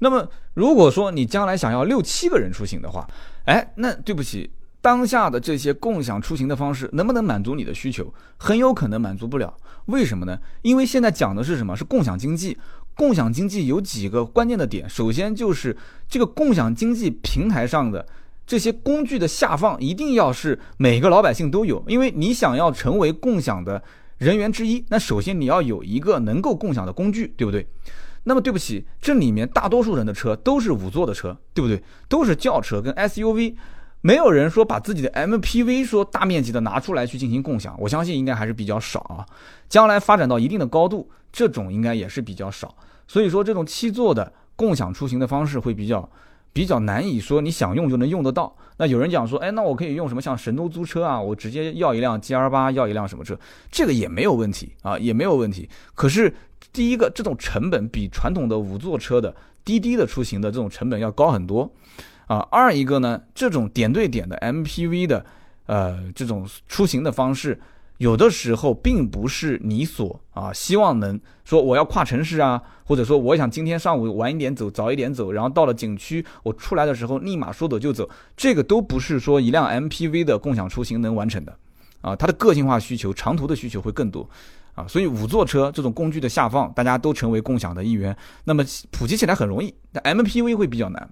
[0.00, 3.08] 那么，如果说你将来想要六七个人出行的话，
[3.44, 8.12] 哎，那对不起，当下的这些共享出行的方式能不能满足你的需求？
[8.36, 9.56] 很有可能满足不了。
[9.86, 10.36] 为什么呢？
[10.62, 11.76] 因为现在讲的是什么？
[11.76, 12.58] 是共享经济。
[12.96, 15.76] 共享经济有几个关键的点，首先就是
[16.08, 18.04] 这个共享经济平台上的
[18.46, 23.82] 这些工具的下放一定要是每个老百姓都有，因为你想要成为共享的
[24.16, 27.66] 人员之一，那首先你要有一个能够共享的工具，对不对？
[28.24, 31.82] 那么对不起，这里面大多数人的车都是五座的车，对不对？
[32.08, 33.54] 都是轿车跟 SUV，
[34.00, 39.26] 没有人说把自己的 MPV 说大面积的拿出来去进行共享，我相信应该还是比较少啊。
[39.68, 42.74] 将来发展到一定的高度，这种应该也是比较少。
[43.06, 46.08] 所以说，这种七座的共享出行的方式会比较
[46.52, 48.56] 比较难以说你想用就能用得到。
[48.78, 53.38] 那有人讲说，哎，那我可以用什么像神州租车啊，我直接要一辆 G R 八，要一辆什么车，
[53.70, 55.68] 这个也没有问题啊，也没有问题。
[55.94, 56.34] 可是
[56.72, 61.70] 第一个，这种成本比传统的五座车的滴滴的出行的这种成本要高很多
[62.26, 62.38] 啊。
[62.50, 65.24] 二一个呢，这种点对点的 M P V 的
[65.66, 67.60] 呃这种出行的方式。
[67.98, 81.56] 有的时候并不是你所啊希望能说我要跨城市啊，或者说我想今天上午晚一点走，早一点走，然后到了景区我出来的时候立马说走就走，这个都不是说一辆 MPV 的共享出行能完成的
[82.02, 84.28] 啊，它的个性化需求、长途的需求会更多
[84.74, 91.08] 啊，所以五座车这种工具的下放，大家都成为共享的一员，那么普及起来很容易，但 MPV 会比较难。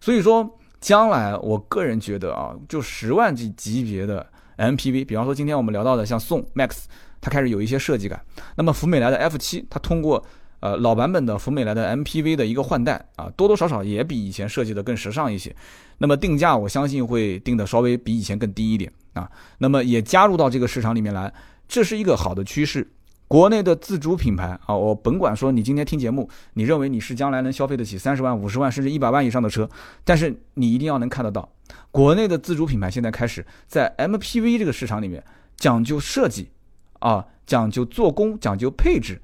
[0.00, 4.24] 所以说，将来我个人觉得啊，就十万级级别的
[4.60, 6.84] MPV，比方说今天我们聊到的像宋 MAX，
[7.20, 8.20] 它开始有一些设计感。
[8.56, 10.22] 那么福美来的 F 七它通过
[10.60, 15.54] 呃老版本的福美来的 MPV 的一个换代啊，多多少少也比以前设计的更时尚一些。
[15.98, 19.30] 那么定价我相信会定的稍微比以前更低一点啊。
[19.58, 21.32] 那么也加入到这个市场里面来，
[21.66, 22.86] 这是一个好的趋势。
[23.30, 29.70] 国内的自主品牌啊，我甭管说你今天听节目，你认为你是将来能消费得起三十万、五十万甚至一百万以上的车，
[30.02, 31.48] 但是你一定要能看得到，
[31.92, 35.22] 国内的自主品牌现在开始在 MPV 这个市场里面
[35.56, 36.50] 讲究设计
[36.98, 39.22] 啊，讲究做工，讲究配置，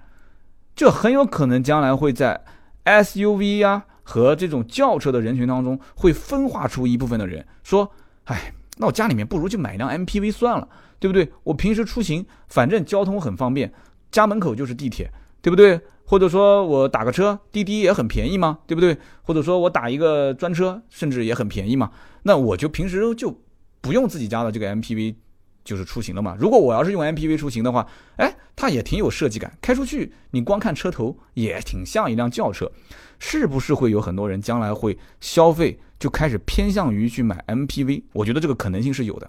[0.77, 2.45] 这很有可能将来会在
[2.85, 7.90] SUV 呀和这种轿车的人群当中会分化出一部分的人，说，
[8.27, 10.69] 哎，那我家里面不如就买一辆 MPV 算了，
[11.01, 11.33] 对不对？
[11.42, 13.73] 我平时出行反正交通很方便。
[14.16, 15.79] 家门口就是地铁，对不对？
[16.07, 18.96] 或者说我打个车，滴滴也很便宜嘛，对不对？
[19.20, 21.90] 或者说我打一个专车，甚至也很便宜嘛。
[22.22, 23.38] 那我就平时就
[23.83, 25.16] 不用自己家的这个 MPV，
[25.62, 26.35] 就是出行了嘛。
[26.40, 32.72] 如果我要是用 MPV 出行的话，哎，它也挺有设计感，开出去你光看车头也挺像一辆轿车，
[33.18, 38.05] 是不是会有很多人将来会消费就开始偏向于去买 MPV？
[38.14, 39.29] 我觉得这个可能性是有的。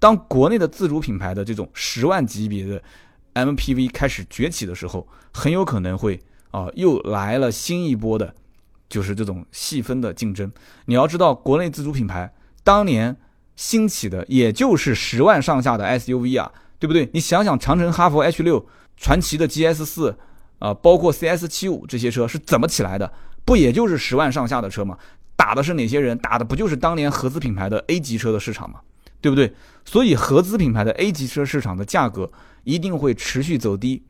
[0.00, 2.82] 当国内的自主品牌的这种十万级别的。
[3.34, 6.20] MPV 开始崛起的时候，很有可能会
[6.50, 8.34] 啊，又来了新一波的，
[8.88, 10.50] 就是这种细分的竞争。
[10.86, 13.16] 你要知道，国内自主品牌当年
[13.56, 17.08] 兴起的也就是十万上下的 SUV 啊，对不对？
[17.12, 18.66] 你想想，长城、哈弗 H 六、
[18.96, 20.16] 传祺的 GS 四
[20.60, 23.12] 啊，包括 CS 七五这些车是怎么起来的？
[23.44, 24.96] 不也就是十万上下的车吗？
[25.36, 26.16] 打的是哪些人？
[26.18, 28.80] 打的不就是当年合资品牌的 A 级车的市场吗？
[29.20, 29.52] 对不对？
[29.84, 32.30] 所以合资品牌的 A 级车市场的价格。
[32.64, 34.02] 一定会持续走低，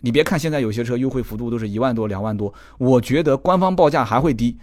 [0.00, 4.56] 你别看现在有些车优惠幅度都是一万多、两万多，我觉得官方报价还会低，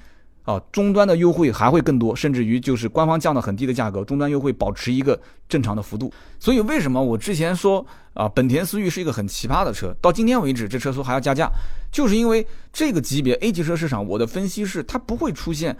[0.43, 5.19] 啊，终端的优惠还会更多，甚至于就是官方降到很低的价格，终端优惠保持一个
[5.49, 6.13] 正常的幅度。
[6.39, 11.49] 所以为什么我之前说啊，本田思域是一个很奇葩的车，到今天为止这车说还要加价，
[11.91, 15.75] 就是因为这个级别 A 级车市场，我的分析是它不会出现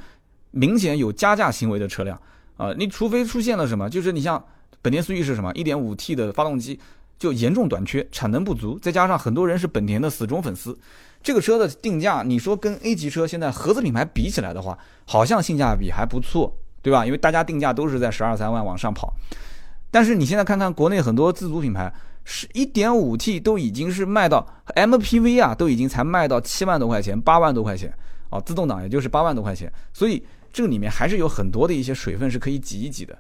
[0.52, 2.20] 明显有加价行为的车辆
[2.58, 4.44] 啊，你除非出现了什么，就是你像
[4.82, 6.80] 本田思域是什么，一点五 T 的发动机。
[7.24, 10.78] 就严重短缺，产能不足，再加上很多人是本田的死忠粉丝，
[11.24, 17.06] 这个车的定价，你说跟 A 级车现在合资品牌比起来的话，好像性价比还不错，对吧？
[17.06, 19.14] 因为大家定价都是在十二三万往上跑。
[19.90, 21.94] 但是你现在看看国内很多自主品牌，
[22.26, 27.90] 是一点五 T 都已经是卖到 MPV 啊，都已经才卖到七万多块钱、八万多块钱
[28.32, 33.18] 啊，自动挡也就是八万多块钱，所以这里面还是有很多的一些水分是可以挤一挤的。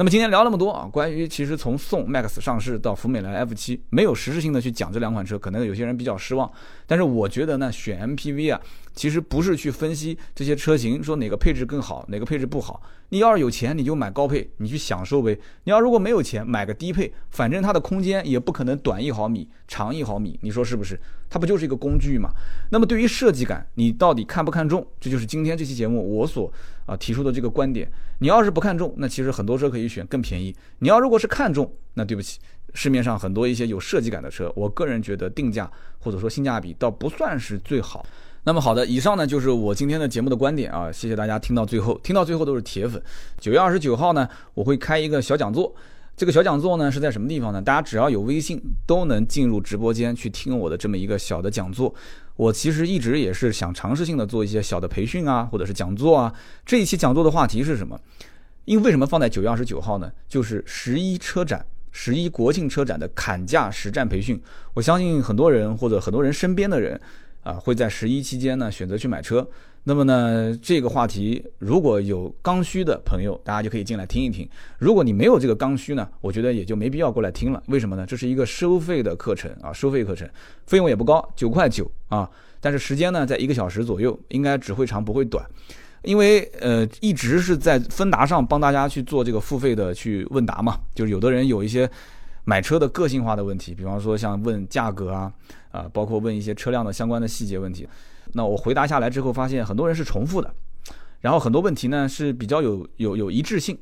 [0.00, 6.50] 那么今天聊那么多啊，关于其实从宋 MAX 上市到福美来 F7，没有实质性的去讲这两款车，可能有些人比较失望。
[6.86, 8.58] 但是我觉得呢，选 MPV 啊，
[8.94, 12.80] 其实不是去分析这些车型，说哪个配置更好，哪个配置不好。
[13.10, 15.38] 你要是有钱，你就买高配，你去享受呗。
[15.64, 20.98] 你要如果没有钱，买个低配，反正它的空间也不可能短一毫米，长一毫米，你说是不是？
[21.30, 22.30] 它不就是一个工具嘛？
[22.70, 24.84] 那么对于设计感，你到底看不看重？
[25.00, 26.52] 这就是今天这期节目我所
[26.84, 27.88] 啊提出的这个观点。
[28.18, 30.54] 你要是不看重，那其实很多车可以选更便宜。
[30.80, 32.40] 你要如果是看重，那对不起，
[32.74, 38.04] 市面上很多一些有设计感的车，我个人觉得定价或者说性价比倒不算是最好。
[38.42, 43.00] 那么好的，以上呢就是我今天的节目的观点啊，谢谢大家听到最后，听到最后都是铁粉。
[43.38, 45.72] 九月二十九号呢，我会开一个小讲座。
[46.20, 47.62] 这个小讲座呢是在什么地方呢？
[47.62, 51.94] 大家只要有微信都能进入直播间去听我的这么一个小的讲座。
[52.36, 56.30] 我其实一直也是想尝试性的做一些小的培训啊，或者是讲座啊。
[56.66, 57.98] 这一期讲座的话题是什么？
[58.66, 60.12] 因为为什么放在九月二十九号呢？
[60.28, 64.38] 就是十一车展、十一国庆车展的砍价实战培训。
[64.74, 67.00] 我相信很多人或者很多人身边的人
[67.42, 69.48] 啊，会在十一期间呢选择去买车。
[69.90, 74.48] 那么呢，这个话题如果有刚需的朋友，大家就可以进来听一听。
[74.78, 77.60] 如果你没有这个刚需呢，我觉得也就没必要过来听了。
[77.66, 78.06] 为什么呢？
[78.06, 80.30] 这是一个收费的课程啊，收费课程，
[80.64, 82.30] 费用也不高，九块九啊。
[82.60, 85.44] 但是时间呢，在一个小时左右，应该只会长不会短。
[86.02, 91.90] 因为呃，一直是在芬达上帮大家去做这个付费的去问答嘛，就是有的人有一些
[92.44, 95.32] 买车的个性化的问题，比方说像问价格啊，
[95.72, 97.88] 啊，包括问一些车辆的相关的细节问题。
[98.34, 100.52] 那我回答下来之后，发现很多人是重复的，
[101.20, 103.78] 然后很多问题呢是比较有有有一致性，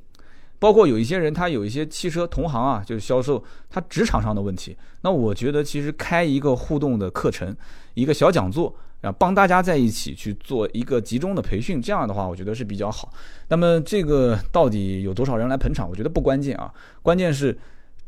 [0.58, 4.76] 包括有一些人他有一些汽车同行啊，就是销售他职场上的问题。
[5.02, 7.56] 那我觉得其实开一个互动的课程，
[7.94, 13.12] 一个小讲座，啊，帮大家在一起去做一个集中的培训，这样的话我觉得是比较好。
[13.48, 15.88] 那么这个到底有多少人来捧场？
[15.88, 16.72] 我觉得不关键啊，
[17.02, 17.56] 关键是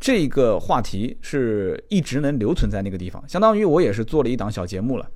[0.00, 5.08] 这个话题是一直能留存在那个地方，相当于我也是做了一档小节目了。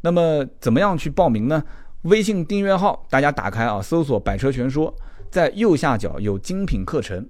[0.00, 1.62] 那么怎么样去报名呢？
[2.02, 4.94] 微信订阅号大家打开啊，搜索“百车全说”，
[5.30, 7.28] 在右下角有精品课程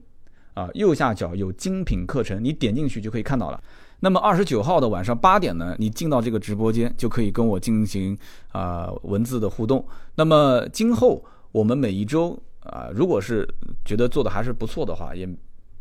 [0.54, 3.60] 啊，右下角有精品课程，你点进去就可以看到了。
[4.00, 8.16] 那么二十九号的晚上八点呢，你进到这个直播间就可以跟我进行
[8.52, 9.84] 啊文字的互动。
[10.14, 13.48] 那么今后我们每一周啊，如果是
[13.84, 15.28] 觉得做的还是不错的话，也。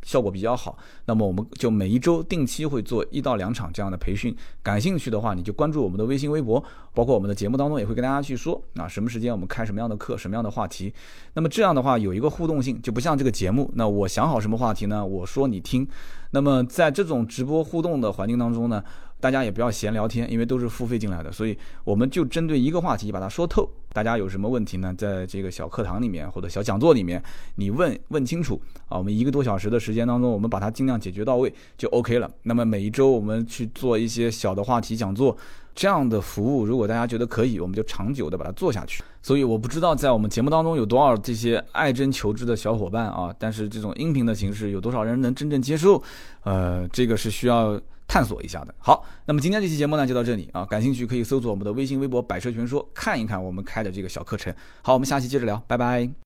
[0.03, 4.35] 效果比较好，那么我们就每一周定期会做一到两场这样的培训。
[4.63, 10.93] 感兴趣的话，你就关注我们的微信、微博，包括我们的节目当中也会跟大家去说啊，什么时间我们开什么样的课，什么样的话题。
[11.33, 15.05] 那么这样的话有一个互动性，就不像这个节目，那我想好什么话题呢？
[15.05, 15.87] 我说你听。
[16.31, 18.83] 那么在这种直播互动的环境当中呢？
[19.19, 23.67] 大家也不要闲聊天，因为都是付费进来的，所以我们就针对一个话题把它说透。
[23.97, 24.93] 大家有什么问题呢？
[24.95, 27.19] 在这个小课堂里面或者小讲座里面，
[27.55, 28.95] 你问问清楚啊。
[28.95, 32.29] 我们一个多小时的时间当中，我们把它尽量解决到位就 OK 了。
[32.43, 35.35] 那么每一周我们去做一些小的话题讲座，
[35.73, 39.03] 这样的服务，如果大家觉得可以，我们就长久的把它做下去。
[39.23, 45.99] 所以我不知道在我们节目当中有多少这些爱真求知的小伙伴啊，但是这种音频的形式有多少人能真正接受？
[46.43, 47.81] 呃，这个是需要。
[48.07, 54.53] 探索一下的好，那么今天这期节目呢就到这里啊，感兴趣可以搜索我们的微信、微博“百车全说”，看一看我们开的这个小课程。
[54.81, 56.17] 好，我们下期接着聊，拜拜。